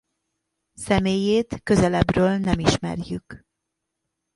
[0.73, 3.43] Személyét közelebbről nem ismerjük.